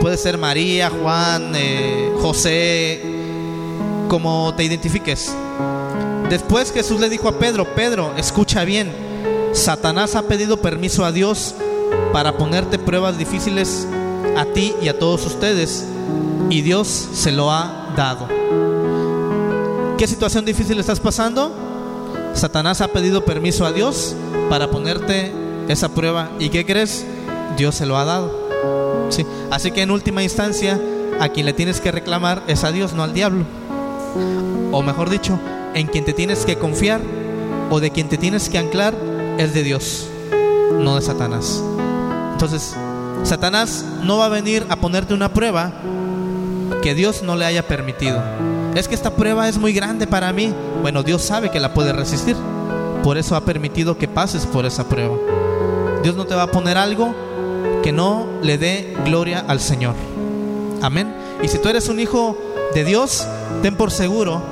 [0.00, 3.02] puede ser María, Juan, eh, José,
[4.08, 5.32] como te identifiques.
[6.28, 8.92] Después Jesús le dijo a Pedro, Pedro, escucha bien,
[9.52, 11.54] Satanás ha pedido permiso a Dios
[12.12, 13.86] para ponerte pruebas difíciles
[14.36, 15.86] a ti y a todos ustedes,
[16.48, 18.28] y Dios se lo ha dado.
[19.98, 21.52] ¿Qué situación difícil estás pasando?
[22.34, 24.14] Satanás ha pedido permiso a Dios
[24.48, 25.32] para ponerte
[25.68, 26.30] esa prueba.
[26.38, 27.04] ¿Y qué crees?
[27.56, 28.39] Dios se lo ha dado.
[29.10, 29.26] ¿Sí?
[29.50, 30.80] Así que en última instancia,
[31.20, 33.44] a quien le tienes que reclamar es a Dios, no al diablo.
[34.72, 35.38] O mejor dicho,
[35.74, 37.00] en quien te tienes que confiar
[37.70, 38.94] o de quien te tienes que anclar
[39.38, 40.08] es de Dios,
[40.78, 41.62] no de Satanás.
[42.32, 42.74] Entonces,
[43.22, 45.72] Satanás no va a venir a ponerte una prueba
[46.82, 48.22] que Dios no le haya permitido.
[48.74, 50.54] Es que esta prueba es muy grande para mí.
[50.80, 52.36] Bueno, Dios sabe que la puede resistir.
[53.02, 55.16] Por eso ha permitido que pases por esa prueba.
[56.02, 57.14] Dios no te va a poner algo
[57.82, 59.94] que no le dé gloria al Señor.
[60.82, 61.14] Amén.
[61.42, 62.36] Y si tú eres un hijo
[62.74, 63.26] de Dios,
[63.62, 64.42] ten por seguro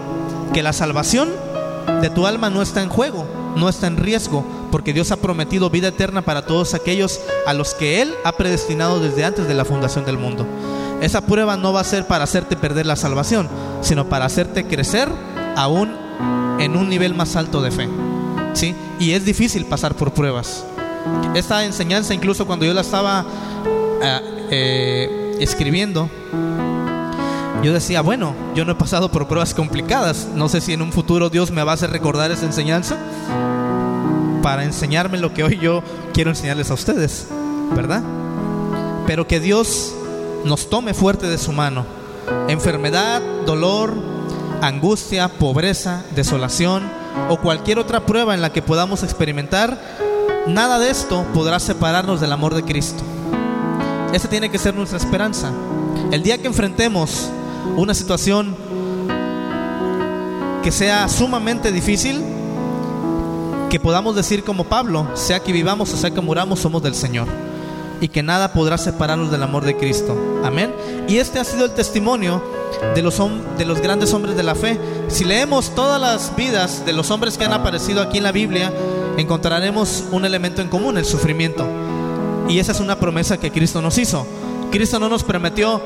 [0.52, 1.30] que la salvación
[2.00, 5.70] de tu alma no está en juego, no está en riesgo, porque Dios ha prometido
[5.70, 9.64] vida eterna para todos aquellos a los que Él ha predestinado desde antes de la
[9.64, 10.46] fundación del mundo.
[11.00, 13.48] Esa prueba no va a ser para hacerte perder la salvación,
[13.82, 15.08] sino para hacerte crecer
[15.56, 15.94] aún
[16.58, 17.88] en un nivel más alto de fe.
[18.54, 18.74] ¿Sí?
[18.98, 20.64] Y es difícil pasar por pruebas.
[21.34, 23.24] Esta enseñanza, incluso cuando yo la estaba
[24.02, 26.10] eh, eh, escribiendo,
[27.62, 30.28] yo decía, bueno, yo no he pasado por pruebas complicadas.
[30.34, 32.96] No sé si en un futuro Dios me va a hacer recordar esa enseñanza
[34.42, 35.82] para enseñarme lo que hoy yo
[36.14, 37.26] quiero enseñarles a ustedes,
[37.74, 38.02] ¿verdad?
[39.06, 39.92] Pero que Dios
[40.44, 41.84] nos tome fuerte de su mano.
[42.48, 43.92] Enfermedad, dolor,
[44.62, 46.84] angustia, pobreza, desolación
[47.28, 49.78] o cualquier otra prueba en la que podamos experimentar,
[50.48, 53.02] nada de esto podrá separarnos del amor de Cristo.
[54.12, 55.52] Esa tiene que ser nuestra esperanza.
[56.10, 57.28] El día que enfrentemos
[57.76, 58.56] una situación
[60.62, 62.22] que sea sumamente difícil,
[63.70, 67.28] que podamos decir como Pablo, sea que vivamos o sea que muramos, somos del Señor.
[68.00, 70.16] Y que nada podrá separarnos del amor de Cristo.
[70.44, 70.72] Amén.
[71.08, 72.42] Y este ha sido el testimonio
[72.94, 73.20] de los,
[73.58, 74.78] de los grandes hombres de la fe.
[75.08, 78.72] Si leemos todas las vidas de los hombres que han aparecido aquí en la Biblia,
[79.18, 81.66] encontraremos un elemento en común, el sufrimiento.
[82.48, 84.26] Y esa es una promesa que Cristo nos hizo.
[84.70, 85.82] Cristo no nos prometió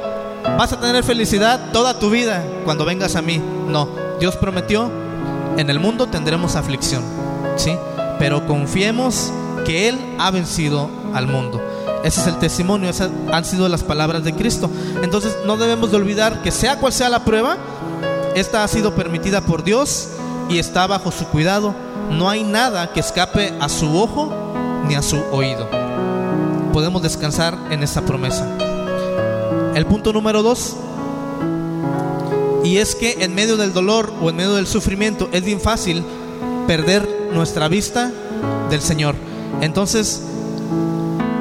[0.57, 3.41] vas a tener felicidad toda tu vida cuando vengas a mí.
[3.69, 4.91] No, Dios prometió,
[5.57, 7.03] en el mundo tendremos aflicción,
[7.57, 7.77] ¿sí?
[8.19, 9.33] Pero confiemos
[9.65, 11.61] que Él ha vencido al mundo.
[12.05, 14.69] Ese es el testimonio, esas han sido las palabras de Cristo.
[15.03, 17.57] Entonces no debemos de olvidar que sea cual sea la prueba,
[18.35, 20.09] esta ha sido permitida por Dios
[20.49, 21.75] y está bajo su cuidado.
[22.11, 24.33] No hay nada que escape a su ojo
[24.87, 25.69] ni a su oído.
[26.73, 28.47] Podemos descansar en esta promesa.
[29.75, 30.77] El punto número dos,
[32.65, 36.05] y es que en medio del dolor o en medio del sufrimiento es bien fácil
[36.67, 38.13] perder nuestra vista
[38.71, 39.15] del Señor.
[39.61, 40.23] Entonces,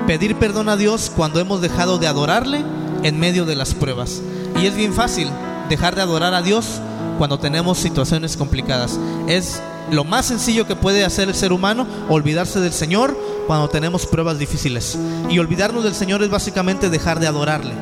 [0.08, 2.64] pedir perdón a Dios cuando hemos dejado de adorarle
[3.04, 4.22] en medio de las pruebas.
[4.62, 5.30] Y es bien fácil
[5.70, 6.82] dejar de adorar a Dios
[7.18, 9.00] cuando tenemos situaciones complicadas.
[9.28, 14.06] Es lo más sencillo que puede hacer el ser humano, olvidarse del Señor cuando tenemos
[14.06, 14.98] pruebas difíciles.
[15.30, 17.74] Y olvidarnos del Señor es básicamente dejar de adorarle.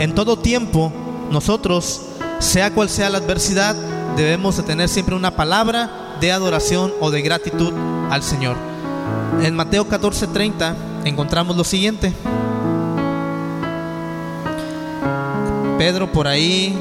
[0.00, 0.92] En todo tiempo,
[1.30, 2.02] nosotros,
[2.40, 3.76] sea cual sea la adversidad,
[4.16, 7.72] debemos de tener siempre una palabra de adoración o de gratitud
[8.10, 8.56] al Señor.
[9.42, 12.12] En Mateo 14:30 encontramos lo siguiente.
[15.78, 16.76] Pedro por ahí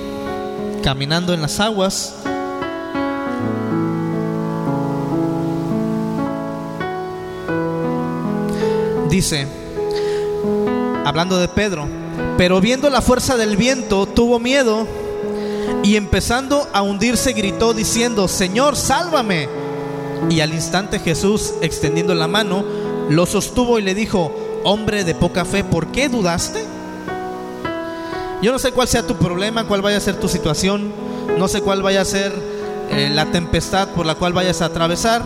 [0.84, 2.16] caminando en las aguas.
[9.16, 9.48] Dice,
[11.06, 11.88] hablando de Pedro,
[12.38, 14.86] pero viendo la fuerza del viento, tuvo miedo
[15.84, 19.48] y empezando a hundirse gritó diciendo, Señor, sálvame.
[20.30, 22.66] Y al instante Jesús, extendiendo la mano,
[23.10, 26.66] lo sostuvo y le dijo, hombre de poca fe, ¿por qué dudaste?
[28.42, 30.92] Yo no sé cuál sea tu problema, cuál vaya a ser tu situación,
[31.38, 32.34] no sé cuál vaya a ser
[32.92, 35.24] eh, la tempestad por la cual vayas a atravesar,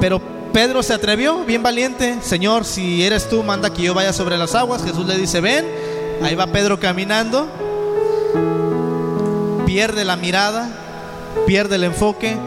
[0.00, 4.38] pero Pedro se atrevió, bien valiente, Señor, si eres tú, manda que yo vaya sobre
[4.38, 4.82] las aguas.
[4.82, 5.66] Jesús le dice, ven,
[6.22, 7.46] Ahí va Pedro caminando,
[9.66, 10.70] pierde la mirada,
[11.46, 12.38] pierde el enfoque,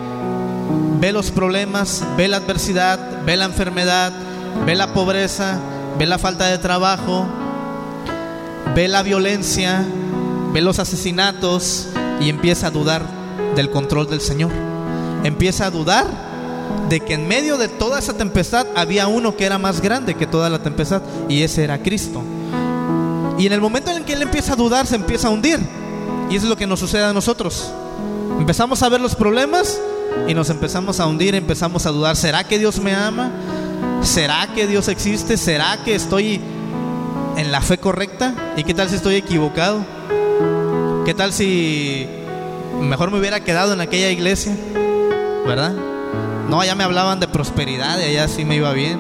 [1.00, 4.12] ve los problemas, ve la adversidad, ve la enfermedad,
[4.66, 5.60] ve la pobreza,
[6.00, 7.28] ve la falta de trabajo,
[8.74, 9.86] ve la violencia,
[10.52, 13.04] ve los asesinatos y empieza a dudar
[13.56, 14.52] del control del Señor.
[15.24, 16.29] Empieza a dudar
[16.90, 20.26] de que en medio de toda esa tempestad había uno que era más grande que
[20.26, 22.24] toda la tempestad y ese era Cristo.
[23.38, 25.60] Y en el momento en que él empieza a dudar, se empieza a hundir.
[26.30, 27.72] Y eso es lo que nos sucede a nosotros.
[28.38, 29.80] Empezamos a ver los problemas
[30.28, 33.32] y nos empezamos a hundir, empezamos a dudar, ¿será que Dios me ama?
[34.02, 35.38] ¿Será que Dios existe?
[35.38, 36.42] ¿Será que estoy
[37.38, 38.34] en la fe correcta?
[38.58, 39.86] ¿Y qué tal si estoy equivocado?
[41.06, 42.08] ¿Qué tal si
[42.82, 44.56] mejor me hubiera quedado en aquella iglesia?
[45.46, 45.74] ¿Verdad?
[46.50, 49.00] No, allá me hablaban de prosperidad y allá sí me iba bien.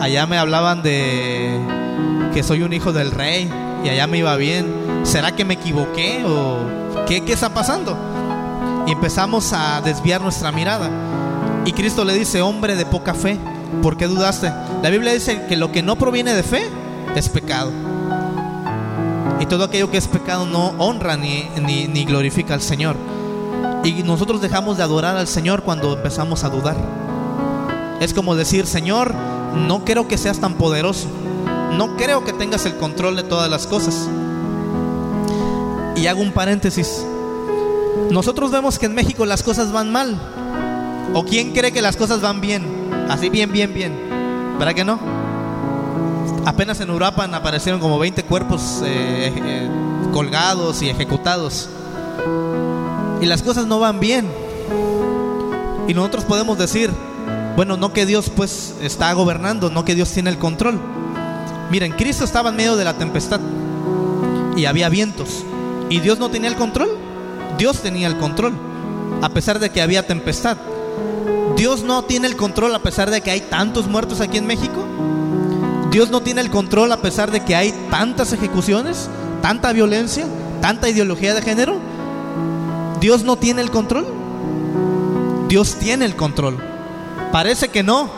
[0.00, 1.58] Allá me hablaban de
[2.34, 3.50] que soy un hijo del rey
[3.82, 4.66] y allá me iba bien.
[5.04, 6.58] ¿Será que me equivoqué o
[7.06, 7.96] qué, qué está pasando?
[8.86, 10.90] Y empezamos a desviar nuestra mirada.
[11.64, 13.38] Y Cristo le dice, hombre de poca fe,
[13.82, 14.52] ¿por qué dudaste?
[14.82, 16.68] La Biblia dice que lo que no proviene de fe
[17.14, 17.72] es pecado.
[19.40, 22.96] Y todo aquello que es pecado no honra ni, ni, ni glorifica al Señor.
[23.86, 26.76] Y nosotros dejamos de adorar al Señor cuando empezamos a dudar.
[28.00, 29.14] Es como decir, Señor,
[29.54, 31.06] no creo que seas tan poderoso.
[31.78, 34.08] No creo que tengas el control de todas las cosas.
[35.94, 37.06] Y hago un paréntesis.
[38.10, 40.20] Nosotros vemos que en México las cosas van mal.
[41.14, 42.66] ¿O quién cree que las cosas van bien?
[43.08, 43.96] Así bien, bien, bien.
[44.58, 44.98] ¿Verdad que no?
[46.44, 49.70] Apenas en Uruapan aparecieron como 20 cuerpos eh, eh,
[50.12, 51.68] colgados y ejecutados
[53.20, 54.26] y las cosas no van bien.
[55.88, 56.90] Y nosotros podemos decir,
[57.56, 60.78] bueno, no que Dios pues está gobernando, no que Dios tiene el control.
[61.70, 63.40] Miren, Cristo estaba en medio de la tempestad
[64.56, 65.44] y había vientos.
[65.88, 66.90] ¿Y Dios no tenía el control?
[67.58, 68.52] Dios tenía el control,
[69.22, 70.56] a pesar de que había tempestad.
[71.56, 74.84] Dios no tiene el control a pesar de que hay tantos muertos aquí en México.
[75.90, 79.08] Dios no tiene el control a pesar de que hay tantas ejecuciones,
[79.40, 80.26] tanta violencia,
[80.60, 81.78] tanta ideología de género.
[83.06, 84.04] ¿Dios no tiene el control?
[85.48, 86.58] Dios tiene el control.
[87.30, 88.10] Parece que no,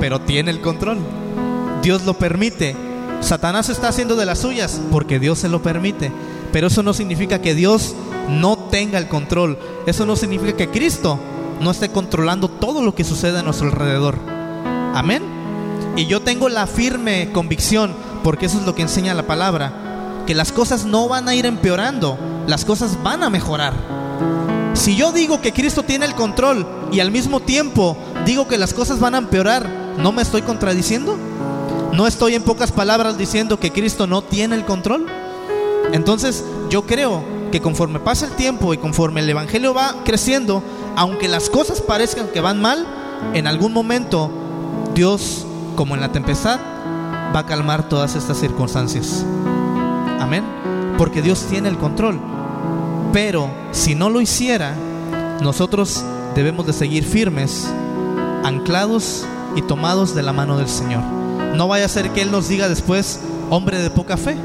[0.00, 0.96] pero tiene el control.
[1.82, 2.74] Dios lo permite.
[3.20, 6.10] Satanás está haciendo de las suyas porque Dios se lo permite.
[6.50, 7.94] Pero eso no significa que Dios
[8.30, 9.58] no tenga el control.
[9.84, 11.18] Eso no significa que Cristo
[11.60, 14.16] no esté controlando todo lo que sucede a nuestro alrededor.
[14.94, 15.24] Amén.
[15.94, 17.92] Y yo tengo la firme convicción,
[18.24, 21.44] porque eso es lo que enseña la palabra, que las cosas no van a ir
[21.44, 22.16] empeorando,
[22.46, 24.00] las cosas van a mejorar.
[24.74, 28.74] Si yo digo que Cristo tiene el control y al mismo tiempo digo que las
[28.74, 31.16] cosas van a empeorar, ¿no me estoy contradiciendo?
[31.92, 35.06] ¿No estoy en pocas palabras diciendo que Cristo no tiene el control?
[35.92, 40.62] Entonces yo creo que conforme pasa el tiempo y conforme el Evangelio va creciendo,
[40.96, 42.86] aunque las cosas parezcan que van mal,
[43.34, 44.30] en algún momento
[44.94, 45.46] Dios,
[45.76, 46.58] como en la tempestad,
[47.34, 49.24] va a calmar todas estas circunstancias.
[50.18, 50.44] Amén.
[50.98, 52.20] Porque Dios tiene el control.
[53.12, 54.74] Pero si no lo hiciera,
[55.42, 56.02] nosotros
[56.34, 57.68] debemos de seguir firmes,
[58.42, 61.02] anclados y tomados de la mano del Señor.
[61.54, 63.20] No vaya a ser que Él nos diga después,
[63.50, 64.36] hombre de poca fe,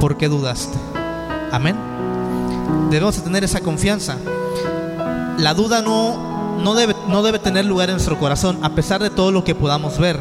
[0.00, 0.76] ¿por qué dudaste?
[1.52, 1.76] Amén.
[2.90, 4.16] Debemos de tener esa confianza.
[5.38, 9.10] La duda no, no, debe, no debe tener lugar en nuestro corazón, a pesar de
[9.10, 10.20] todo lo que podamos ver.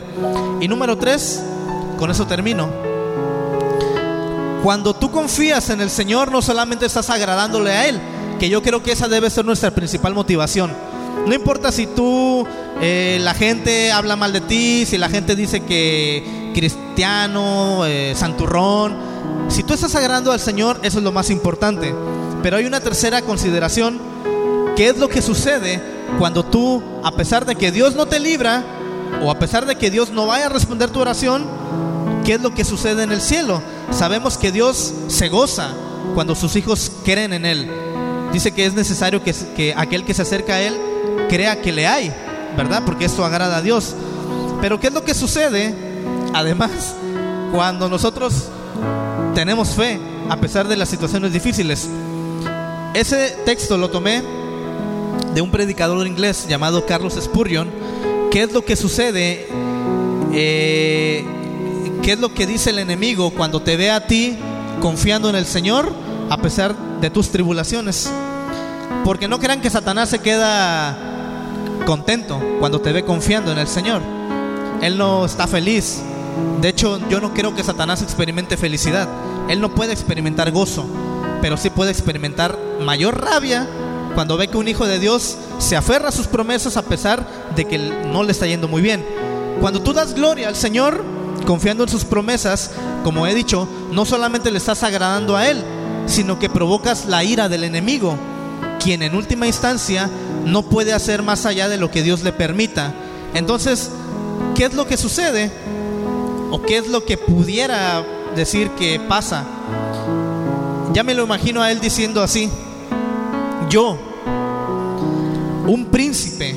[0.62, 1.44] Y número tres,
[1.98, 2.89] con eso termino
[4.64, 8.00] cuando tú confías en el Señor, no solamente estás agradándole a Él,
[8.40, 10.72] que yo creo que esa debe ser nuestra principal motivación.
[11.26, 12.46] No importa si tú,
[12.82, 18.98] eh, la gente habla mal de ti, si la gente dice que cristiano, eh, santurrón,
[19.48, 21.94] si tú estás agradando al Señor, eso es lo más importante.
[22.44, 24.00] Pero hay una tercera consideración,
[24.76, 25.82] que es lo que sucede
[26.18, 28.64] cuando tú, a pesar de que Dios no te libra,
[29.24, 31.46] o a pesar de que Dios no vaya a responder tu oración,
[32.26, 33.62] ¿qué es lo que sucede en el cielo?
[33.92, 35.74] Sabemos que Dios se goza
[36.14, 37.70] cuando sus hijos creen en Él.
[38.32, 40.76] Dice que es necesario que, aquel que se acerca a Él
[41.30, 42.14] crea que le hay,
[42.56, 42.84] ¿verdad?
[42.86, 43.96] Porque esto agrada a Dios.
[44.62, 45.74] Pero ¿qué es lo que sucede?
[46.34, 46.96] Además,
[47.52, 48.50] cuando nosotros
[49.34, 51.90] tenemos fe, a pesar de las situaciones difíciles.
[52.94, 54.22] Ese texto lo tomé
[55.34, 57.70] de un predicador inglés llamado Carlos Spurgeon.
[58.32, 59.48] ¿Qué es lo que sucede?
[60.34, 61.26] Eh,
[62.10, 64.36] ¿Qué es lo que dice el enemigo cuando te ve a ti
[64.82, 65.94] confiando en el Señor
[66.32, 68.10] a pesar de tus tribulaciones?
[69.06, 70.98] Porque no crean que Satanás se queda
[71.86, 74.02] contento cuando te ve confiando en el Señor.
[74.82, 76.02] Él no está feliz.
[76.60, 79.08] De hecho, yo no creo que Satanás experimente felicidad.
[79.48, 80.88] Él no puede experimentar gozo,
[81.44, 83.68] pero sí puede experimentar mayor rabia
[84.16, 87.24] cuando ve que un hijo de Dios se aferra a sus promesas a pesar
[87.56, 89.06] de que no le está yendo muy bien.
[89.62, 92.72] Cuando tú das gloria al Señor, confiando en sus promesas,
[93.04, 95.64] como he dicho, no solamente le estás agradando a Él,
[96.06, 98.16] sino que provocas la ira del enemigo,
[98.80, 100.10] quien en última instancia
[100.46, 102.94] no puede hacer más allá de lo que Dios le permita.
[103.34, 103.92] Entonces,
[104.56, 105.52] ¿qué es lo que sucede?
[106.52, 108.04] ¿O qué es lo que pudiera
[108.36, 109.46] decir que pasa?
[110.94, 112.50] Ya me lo imagino a él diciendo así,
[113.70, 113.98] yo,
[115.68, 116.56] un príncipe,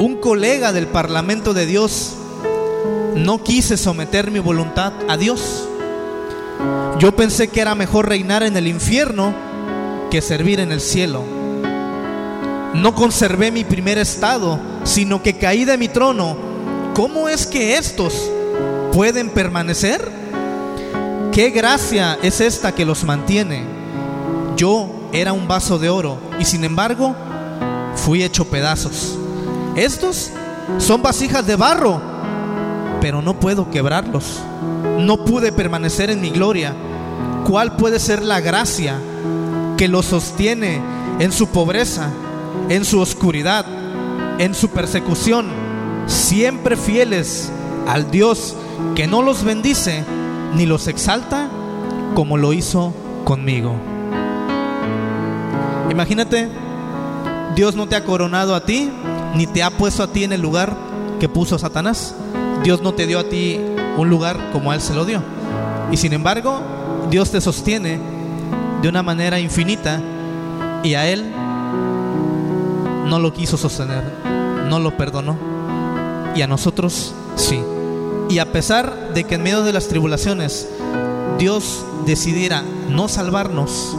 [0.00, 2.14] un colega del Parlamento de Dios,
[3.16, 5.66] no quise someter mi voluntad a Dios.
[6.98, 9.34] Yo pensé que era mejor reinar en el infierno
[10.10, 11.22] que servir en el cielo.
[12.74, 16.36] No conservé mi primer estado, sino que caí de mi trono.
[16.94, 18.30] ¿Cómo es que estos
[18.92, 20.10] pueden permanecer?
[21.32, 23.64] ¿Qué gracia es esta que los mantiene?
[24.56, 27.14] Yo era un vaso de oro y sin embargo
[27.94, 29.18] fui hecho pedazos.
[29.74, 30.30] Estos
[30.78, 32.00] son vasijas de barro,
[33.06, 34.40] pero no puedo quebrarlos.
[34.98, 36.74] No pude permanecer en mi gloria.
[37.46, 38.98] ¿Cuál puede ser la gracia
[39.76, 40.80] que los sostiene
[41.20, 42.10] en su pobreza,
[42.68, 43.64] en su oscuridad,
[44.40, 45.46] en su persecución,
[46.08, 47.48] siempre fieles
[47.86, 48.56] al Dios
[48.96, 50.02] que no los bendice
[50.56, 51.48] ni los exalta
[52.16, 52.92] como lo hizo
[53.22, 53.76] conmigo?
[55.92, 56.48] Imagínate,
[57.54, 58.90] Dios no te ha coronado a ti,
[59.36, 60.76] ni te ha puesto a ti en el lugar
[61.20, 62.16] que puso Satanás.
[62.62, 63.60] Dios no te dio a ti
[63.96, 65.22] un lugar como Él se lo dio.
[65.90, 66.60] Y sin embargo,
[67.10, 67.98] Dios te sostiene
[68.82, 70.00] de una manera infinita
[70.82, 71.24] y a Él
[73.06, 74.02] no lo quiso sostener,
[74.68, 75.36] no lo perdonó.
[76.34, 77.60] Y a nosotros sí.
[78.28, 80.68] Y a pesar de que en medio de las tribulaciones
[81.38, 83.96] Dios decidiera no salvarnos,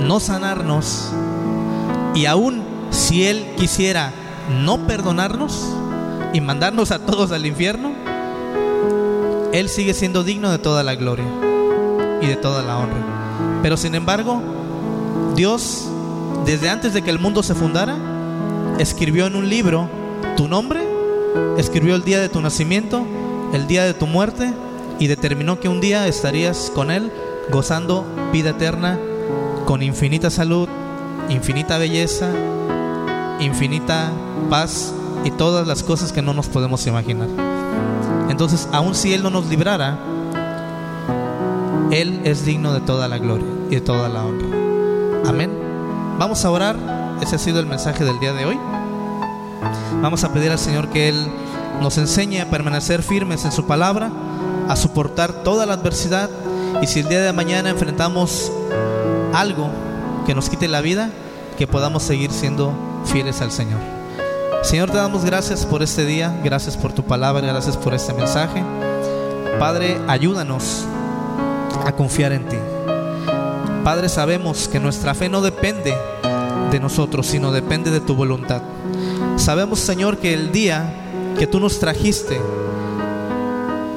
[0.00, 1.10] no sanarnos,
[2.14, 4.12] y aún si Él quisiera
[4.64, 5.66] no perdonarnos
[6.32, 7.92] y mandarnos a todos al infierno,
[9.52, 11.26] Él sigue siendo digno de toda la gloria
[12.20, 13.60] y de toda la honra.
[13.62, 14.40] Pero sin embargo,
[15.36, 15.88] Dios,
[16.46, 17.96] desde antes de que el mundo se fundara,
[18.78, 19.88] escribió en un libro
[20.36, 20.80] tu nombre,
[21.56, 23.06] escribió el día de tu nacimiento,
[23.52, 24.52] el día de tu muerte
[24.98, 27.10] y determinó que un día estarías con Él
[27.50, 28.98] gozando vida eterna
[29.64, 30.68] con infinita salud,
[31.28, 32.30] infinita belleza,
[33.40, 34.10] infinita
[34.50, 34.92] paz
[35.24, 37.28] y todas las cosas que no nos podemos imaginar.
[38.28, 39.98] Entonces, aun si Él no nos librara,
[41.90, 44.46] Él es digno de toda la gloria y de toda la honra.
[45.26, 45.52] Amén.
[46.18, 46.76] Vamos a orar.
[47.20, 48.58] Ese ha sido el mensaje del día de hoy.
[50.00, 51.30] Vamos a pedir al Señor que Él
[51.80, 54.10] nos enseñe a permanecer firmes en su palabra,
[54.68, 56.30] a soportar toda la adversidad
[56.80, 58.50] y si el día de mañana enfrentamos
[59.32, 59.68] algo
[60.26, 61.10] que nos quite la vida,
[61.58, 62.72] que podamos seguir siendo
[63.04, 64.01] fieles al Señor.
[64.62, 68.62] Señor, te damos gracias por este día, gracias por tu palabra, gracias por este mensaje.
[69.58, 70.84] Padre, ayúdanos
[71.84, 72.56] a confiar en ti.
[73.82, 75.94] Padre, sabemos que nuestra fe no depende
[76.70, 78.62] de nosotros, sino depende de tu voluntad.
[79.36, 80.94] Sabemos, Señor, que el día
[81.36, 82.40] que tú nos trajiste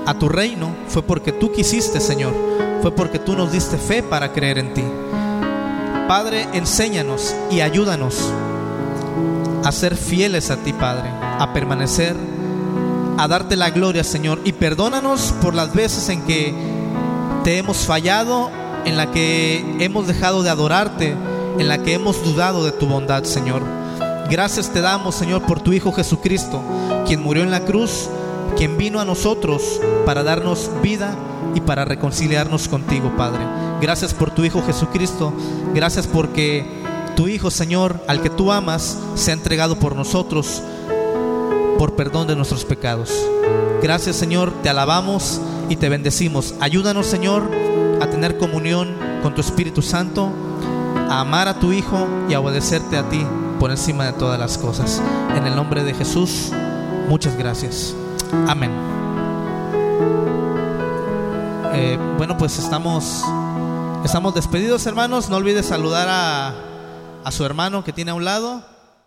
[0.07, 2.33] a tu reino fue porque tú quisiste, Señor.
[2.81, 4.83] Fue porque tú nos diste fe para creer en ti.
[6.07, 8.31] Padre, enséñanos y ayúdanos
[9.65, 12.15] a ser fieles a ti, Padre, a permanecer,
[13.17, 14.39] a darte la gloria, Señor.
[14.45, 16.53] Y perdónanos por las veces en que
[17.43, 18.51] te hemos fallado,
[18.85, 21.15] en la que hemos dejado de adorarte,
[21.57, 23.63] en la que hemos dudado de tu bondad, Señor.
[24.29, 26.61] Gracias te damos, Señor, por tu Hijo Jesucristo,
[27.07, 28.07] quien murió en la cruz,
[28.55, 31.15] quien vino a nosotros para darnos vida
[31.55, 33.43] y para reconciliarnos contigo, Padre.
[33.81, 35.33] Gracias por tu Hijo Jesucristo.
[35.73, 36.84] Gracias porque
[37.15, 40.61] tu Hijo, Señor, al que tú amas, se ha entregado por nosotros
[41.77, 43.11] por perdón de nuestros pecados.
[43.81, 46.55] Gracias, Señor, te alabamos y te bendecimos.
[46.59, 47.49] Ayúdanos, Señor,
[48.01, 50.31] a tener comunión con tu Espíritu Santo,
[51.09, 53.25] a amar a tu Hijo y a obedecerte a ti
[53.59, 55.01] por encima de todas las cosas.
[55.35, 56.51] En el nombre de Jesús,
[57.07, 57.93] muchas gracias.
[58.47, 58.71] Amén.
[61.73, 63.23] Eh, bueno, pues estamos,
[64.03, 65.29] estamos despedidos, hermanos.
[65.29, 66.53] No olvides saludar a,
[67.25, 68.63] a su hermano que tiene a un lado.